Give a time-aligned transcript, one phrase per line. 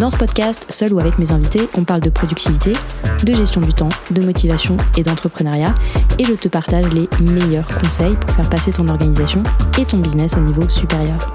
[0.00, 2.72] Dans ce podcast, seul ou avec mes invités, on parle de productivité,
[3.22, 5.74] de gestion du temps, de motivation et d'entrepreneuriat
[6.18, 9.42] et je te partage les meilleurs conseils pour faire passer ton organisation
[9.78, 11.30] et ton business au niveau supérieur.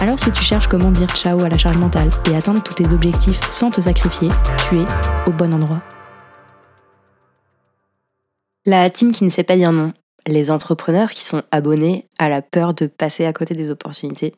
[0.00, 2.88] Alors si tu cherches comment dire ciao à la charge mentale et atteindre tous tes
[2.92, 4.30] objectifs sans te sacrifier,
[4.68, 4.84] tu es
[5.28, 5.80] au bon endroit.
[8.64, 9.92] La team qui ne sait pas dire non,
[10.26, 14.34] les entrepreneurs qui sont abonnés à la peur de passer à côté des opportunités,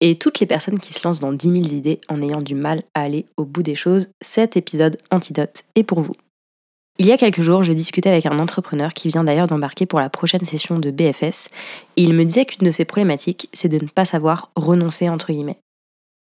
[0.00, 2.82] et toutes les personnes qui se lancent dans 10 000 idées en ayant du mal
[2.94, 6.14] à aller au bout des choses, cet épisode antidote est pour vous.
[6.98, 10.00] Il y a quelques jours, je discutais avec un entrepreneur qui vient d'ailleurs d'embarquer pour
[10.00, 11.48] la prochaine session de BFS,
[11.96, 15.32] et il me disait qu'une de ses problématiques, c'est de ne pas savoir renoncer entre
[15.32, 15.58] guillemets.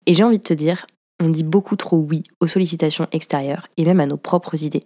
[0.05, 0.85] Et j'ai envie de te dire,
[1.19, 4.85] on dit beaucoup trop oui aux sollicitations extérieures et même à nos propres idées.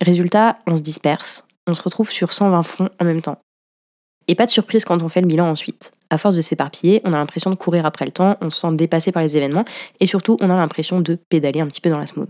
[0.00, 3.38] Résultat, on se disperse, on se retrouve sur 120 fronts en même temps.
[4.28, 7.12] Et pas de surprise quand on fait le bilan ensuite à force de s'éparpiller, on
[7.12, 9.64] a l'impression de courir après le temps, on se sent dépassé par les événements
[9.98, 12.28] et surtout on a l'impression de pédaler un petit peu dans la smooth.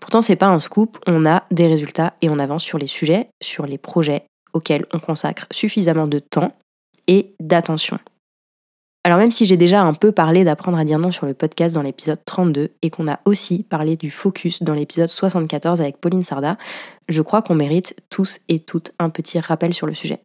[0.00, 3.28] Pourtant, c'est pas un scoop, on a des résultats et on avance sur les sujets,
[3.42, 6.56] sur les projets auxquels on consacre suffisamment de temps
[7.06, 7.98] et d'attention.
[9.04, 11.74] Alors même si j'ai déjà un peu parlé d'apprendre à dire non sur le podcast
[11.74, 16.22] dans l'épisode 32 et qu'on a aussi parlé du focus dans l'épisode 74 avec Pauline
[16.22, 16.56] Sarda,
[17.08, 20.20] je crois qu'on mérite tous et toutes un petit rappel sur le sujet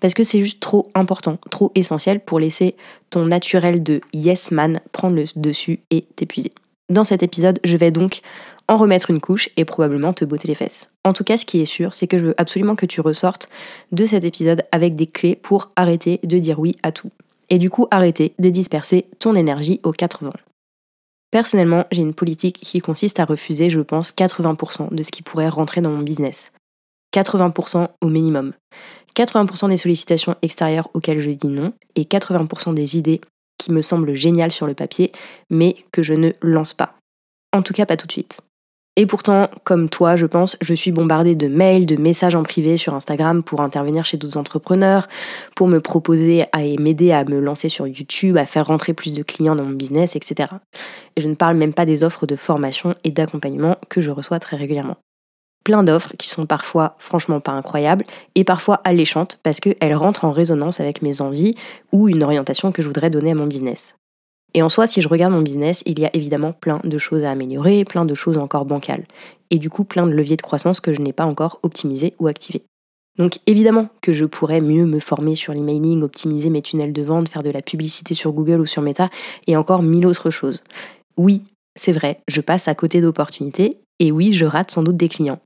[0.00, 2.74] parce que c'est juste trop important, trop essentiel pour laisser
[3.10, 6.52] ton naturel de yes man prendre le dessus et t'épuiser.
[6.88, 8.20] Dans cet épisode, je vais donc
[8.66, 10.90] en remettre une couche et probablement te botter les fesses.
[11.04, 13.48] En tout cas, ce qui est sûr, c'est que je veux absolument que tu ressortes
[13.92, 17.10] de cet épisode avec des clés pour arrêter de dire oui à tout.
[17.48, 20.32] Et du coup, arrêter de disperser ton énergie aux quatre vents.
[21.32, 25.48] Personnellement, j'ai une politique qui consiste à refuser, je pense, 80% de ce qui pourrait
[25.48, 26.52] rentrer dans mon business.
[27.12, 28.52] 80% au minimum.
[29.16, 33.20] 80% des sollicitations extérieures auxquelles je dis non et 80% des idées
[33.58, 35.12] qui me semblent géniales sur le papier,
[35.50, 36.94] mais que je ne lance pas.
[37.52, 38.40] En tout cas, pas tout de suite.
[38.96, 42.76] Et pourtant, comme toi, je pense, je suis bombardée de mails, de messages en privé
[42.76, 45.08] sur Instagram pour intervenir chez d'autres entrepreneurs,
[45.54, 49.22] pour me proposer et m'aider à me lancer sur YouTube, à faire rentrer plus de
[49.22, 50.50] clients dans mon business, etc.
[51.16, 54.40] Et je ne parle même pas des offres de formation et d'accompagnement que je reçois
[54.40, 54.96] très régulièrement
[55.64, 58.04] plein d'offres qui sont parfois franchement pas incroyables
[58.34, 61.54] et parfois alléchantes parce qu'elles rentrent en résonance avec mes envies
[61.92, 63.96] ou une orientation que je voudrais donner à mon business.
[64.54, 67.22] Et en soi, si je regarde mon business, il y a évidemment plein de choses
[67.24, 69.04] à améliorer, plein de choses encore bancales,
[69.50, 72.26] et du coup plein de leviers de croissance que je n'ai pas encore optimisés ou
[72.26, 72.62] activés.
[73.16, 77.28] Donc évidemment que je pourrais mieux me former sur l'emailing, optimiser mes tunnels de vente,
[77.28, 79.08] faire de la publicité sur Google ou sur Meta,
[79.46, 80.62] et encore mille autres choses.
[81.16, 81.42] Oui,
[81.76, 85.38] c'est vrai, je passe à côté d'opportunités, et oui, je rate sans doute des clients.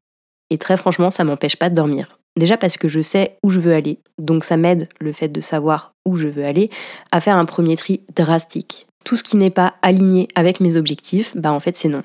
[0.50, 2.18] Et très franchement, ça m'empêche pas de dormir.
[2.36, 5.40] Déjà parce que je sais où je veux aller, donc ça m'aide le fait de
[5.40, 6.70] savoir où je veux aller
[7.12, 8.86] à faire un premier tri drastique.
[9.04, 12.02] Tout ce qui n'est pas aligné avec mes objectifs, bah en fait c'est non.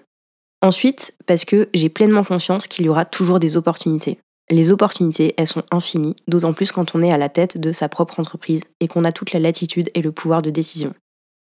[0.62, 4.20] Ensuite, parce que j'ai pleinement conscience qu'il y aura toujours des opportunités.
[4.52, 7.88] Les opportunités, elles sont infinies, d'autant plus quand on est à la tête de sa
[7.88, 10.94] propre entreprise et qu'on a toute la latitude et le pouvoir de décision.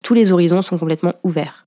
[0.05, 1.67] Tous les horizons sont complètement ouverts.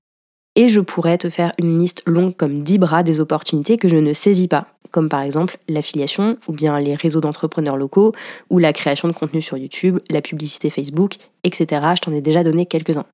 [0.56, 3.96] Et je pourrais te faire une liste longue comme 10 bras des opportunités que je
[3.96, 8.12] ne saisis pas, comme par exemple l'affiliation, ou bien les réseaux d'entrepreneurs locaux,
[8.50, 11.66] ou la création de contenu sur YouTube, la publicité Facebook, etc.
[11.96, 13.06] Je t'en ai déjà donné quelques-uns.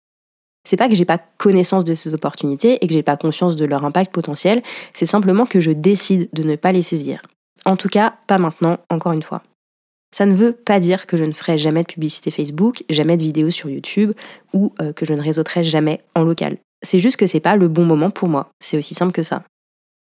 [0.69, 3.65] C'est pas que j'ai pas connaissance de ces opportunités et que j'ai pas conscience de
[3.65, 4.63] leur impact potentiel,
[4.93, 7.23] c'est simplement que je décide de ne pas les saisir.
[7.65, 9.43] En tout cas, pas maintenant, encore une fois.
[10.15, 13.23] Ça ne veut pas dire que je ne ferai jamais de publicité Facebook, jamais de
[13.23, 14.13] vidéos sur YouTube
[14.53, 16.59] ou euh, que je ne réseauterai jamais en local.
[16.83, 18.51] C'est juste que c'est pas le bon moment pour moi.
[18.61, 19.43] C'est aussi simple que ça.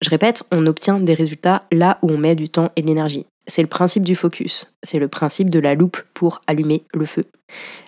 [0.02, 3.26] Je répète, on obtient des résultats là où on met du temps et de l'énergie.
[3.48, 4.72] C'est le principe du focus.
[4.84, 7.26] C'est le principe de la loupe pour allumer le feu.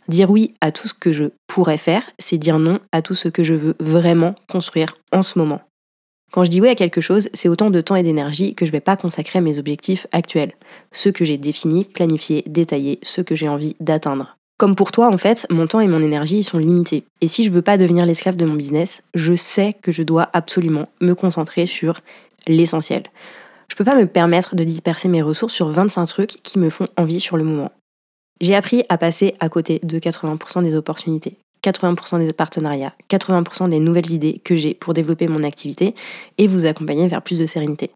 [0.07, 3.29] Dire oui à tout ce que je pourrais faire, c'est dire non à tout ce
[3.29, 5.61] que je veux vraiment construire en ce moment.
[6.31, 8.71] Quand je dis oui à quelque chose, c'est autant de temps et d'énergie que je
[8.71, 10.53] vais pas consacrer à mes objectifs actuels,
[10.94, 14.38] ceux que j'ai définis, planifiés, détaillés, ceux que j'ai envie d'atteindre.
[14.61, 17.03] Comme pour toi, en fait, mon temps et mon énergie sont limités.
[17.19, 20.29] Et si je veux pas devenir l'esclave de mon business, je sais que je dois
[20.33, 22.01] absolument me concentrer sur
[22.45, 23.01] l'essentiel.
[23.69, 26.87] Je peux pas me permettre de disperser mes ressources sur 25 trucs qui me font
[26.95, 27.71] envie sur le moment.
[28.39, 31.39] J'ai appris à passer à côté de 80% des opportunités.
[31.63, 35.95] 80% des partenariats, 80% des nouvelles idées que j'ai pour développer mon activité
[36.37, 37.89] et vous accompagner vers plus de sérénité.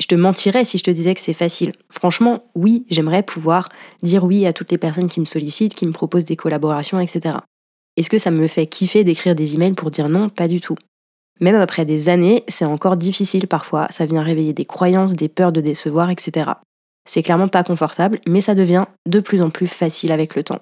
[0.00, 1.72] Je te mentirais si je te disais que c'est facile.
[1.90, 3.68] Franchement, oui, j'aimerais pouvoir
[4.02, 7.38] dire oui à toutes les personnes qui me sollicitent, qui me proposent des collaborations, etc.
[7.96, 10.28] Est-ce que ça me fait kiffer d'écrire des emails pour dire non?
[10.28, 10.76] Pas du tout.
[11.40, 15.52] Même après des années, c'est encore difficile parfois, ça vient réveiller des croyances, des peurs
[15.52, 16.50] de décevoir, etc.
[17.08, 20.60] C'est clairement pas confortable, mais ça devient de plus en plus facile avec le temps.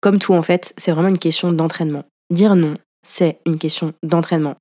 [0.00, 2.04] Comme tout en fait, c'est vraiment une question d'entraînement.
[2.30, 4.56] Dire non, c'est une question d'entraînement.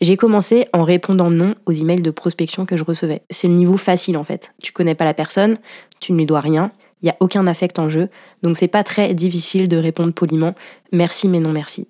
[0.00, 3.22] J'ai commencé en répondant non aux emails de prospection que je recevais.
[3.28, 4.52] C'est le niveau facile en fait.
[4.62, 5.58] Tu connais pas la personne,
[6.00, 8.08] tu ne lui dois rien, il n'y a aucun affect en jeu,
[8.42, 10.54] donc c'est pas très difficile de répondre poliment
[10.92, 11.88] merci mais non merci.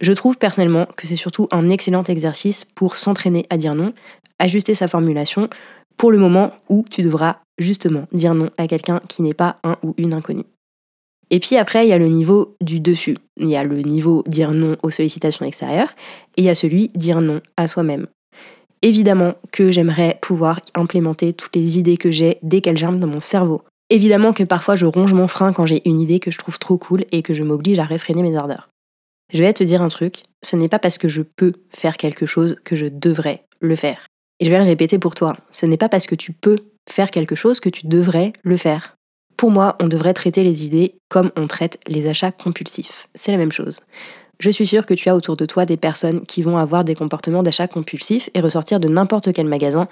[0.00, 3.92] Je trouve personnellement que c'est surtout un excellent exercice pour s'entraîner à dire non,
[4.40, 5.48] ajuster sa formulation
[5.96, 9.76] pour le moment où tu devras justement dire non à quelqu'un qui n'est pas un
[9.84, 10.46] ou une inconnue.
[11.32, 13.16] Et puis après, il y a le niveau du dessus.
[13.38, 15.92] Il y a le niveau dire non aux sollicitations extérieures
[16.36, 18.06] et il y a celui dire non à soi-même.
[18.82, 23.20] Évidemment que j'aimerais pouvoir implémenter toutes les idées que j'ai dès qu'elles germent dans mon
[23.20, 23.62] cerveau.
[23.88, 26.76] Évidemment que parfois je ronge mon frein quand j'ai une idée que je trouve trop
[26.76, 28.68] cool et que je m'oblige à réfréner mes ardeurs.
[29.32, 32.26] Je vais te dire un truc, ce n'est pas parce que je peux faire quelque
[32.26, 34.06] chose que je devrais le faire.
[34.38, 36.58] Et je vais le répéter pour toi, ce n'est pas parce que tu peux
[36.90, 38.96] faire quelque chose que tu devrais le faire.
[39.42, 43.08] Pour moi, on devrait traiter les idées comme on traite les achats compulsifs.
[43.16, 43.80] C'est la même chose.
[44.38, 46.94] Je suis sûre que tu as autour de toi des personnes qui vont avoir des
[46.94, 49.88] comportements d'achat compulsifs et ressortir de n'importe quel magasin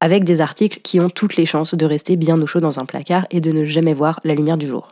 [0.00, 2.84] avec des articles qui ont toutes les chances de rester bien au chaud dans un
[2.84, 4.88] placard et de ne jamais voir la lumière du jour.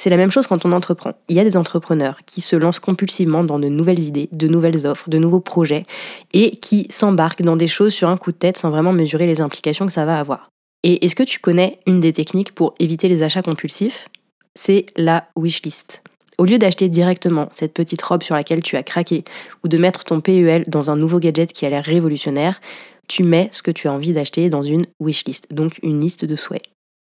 [0.00, 1.12] C'est la même chose quand on entreprend.
[1.28, 4.86] Il y a des entrepreneurs qui se lancent compulsivement dans de nouvelles idées, de nouvelles
[4.86, 5.84] offres, de nouveaux projets,
[6.32, 9.42] et qui s'embarquent dans des choses sur un coup de tête sans vraiment mesurer les
[9.42, 10.48] implications que ça va avoir.
[10.86, 14.10] Et est-ce que tu connais une des techniques pour éviter les achats compulsifs?
[14.54, 16.02] C'est la wishlist.
[16.36, 19.24] Au lieu d'acheter directement cette petite robe sur laquelle tu as craqué,
[19.64, 22.60] ou de mettre ton PEL dans un nouveau gadget qui a l'air révolutionnaire,
[23.08, 26.36] tu mets ce que tu as envie d'acheter dans une wishlist, donc une liste de
[26.36, 26.62] souhaits.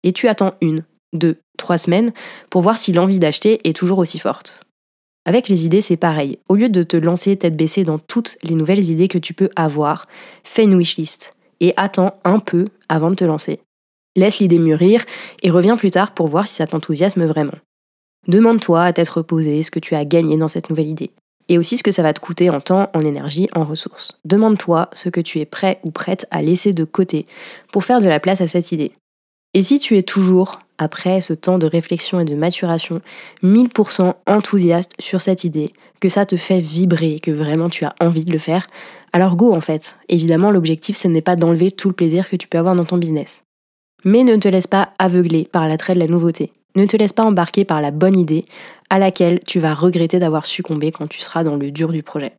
[0.03, 0.83] Et tu attends une,
[1.13, 2.13] deux, trois semaines
[2.51, 4.61] pour voir si l'envie d'acheter est toujours aussi forte.
[5.25, 6.37] Avec les idées, c'est pareil.
[6.49, 9.49] Au lieu de te lancer tête baissée dans toutes les nouvelles idées que tu peux
[9.55, 10.07] avoir,
[10.43, 13.59] fais une wishlist et attends un peu avant de te lancer.
[14.15, 15.03] Laisse l'idée mûrir
[15.43, 17.53] et reviens plus tard pour voir si ça t'enthousiasme vraiment.
[18.27, 21.11] Demande-toi à t'être reposé ce que tu as gagné dans cette nouvelle idée
[21.47, 24.19] et aussi ce que ça va te coûter en temps, en énergie, en ressources.
[24.25, 27.27] Demande-toi ce que tu es prêt ou prête à laisser de côté
[27.71, 28.93] pour faire de la place à cette idée.
[29.53, 33.01] Et si tu es toujours, après ce temps de réflexion et de maturation,
[33.43, 35.69] 1000% enthousiaste sur cette idée,
[35.99, 38.67] que ça te fait vibrer, que vraiment tu as envie de le faire,
[39.13, 39.95] alors go en fait.
[40.09, 42.97] Évidemment, l'objectif, ce n'est pas d'enlever tout le plaisir que tu peux avoir dans ton
[42.97, 43.41] business.
[44.03, 46.51] Mais ne te laisse pas aveugler par l'attrait de la nouveauté.
[46.75, 48.45] Ne te laisse pas embarquer par la bonne idée
[48.89, 52.33] à laquelle tu vas regretter d'avoir succombé quand tu seras dans le dur du projet.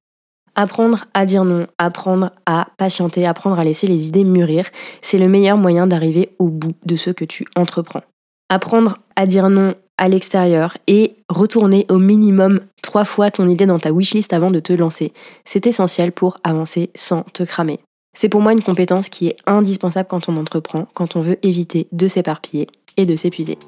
[0.54, 4.66] Apprendre à dire non, apprendre à patienter, apprendre à laisser les idées mûrir,
[5.02, 8.02] c'est le meilleur moyen d'arriver au bout de ce que tu entreprends.
[8.48, 13.80] Apprendre à dire non à l'extérieur et retourner au minimum trois fois ton idée dans
[13.80, 15.12] ta wishlist avant de te lancer,
[15.44, 17.80] c'est essentiel pour avancer sans te cramer.
[18.16, 21.88] C'est pour moi une compétence qui est indispensable quand on entreprend, quand on veut éviter
[21.90, 23.58] de s'éparpiller et de s'épuiser.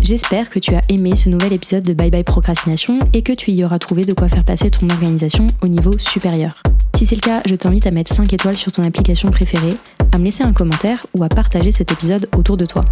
[0.00, 3.52] J'espère que tu as aimé ce nouvel épisode de Bye Bye Procrastination et que tu
[3.52, 6.62] y auras trouvé de quoi faire passer ton organisation au niveau supérieur.
[6.94, 9.76] Si c'est le cas, je t'invite à mettre 5 étoiles sur ton application préférée,
[10.12, 12.82] à me laisser un commentaire ou à partager cet épisode autour de toi.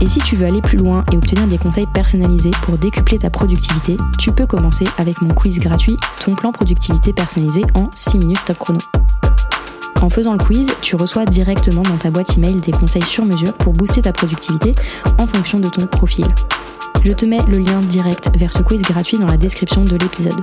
[0.00, 3.30] Et si tu veux aller plus loin et obtenir des conseils personnalisés pour décupler ta
[3.30, 8.44] productivité, tu peux commencer avec mon quiz gratuit Ton plan productivité personnalisé en 6 minutes
[8.44, 8.80] top chrono.
[10.02, 13.54] En faisant le quiz, tu reçois directement dans ta boîte email des conseils sur mesure
[13.54, 14.72] pour booster ta productivité
[15.18, 16.26] en fonction de ton profil.
[17.04, 20.42] Je te mets le lien direct vers ce quiz gratuit dans la description de l'épisode.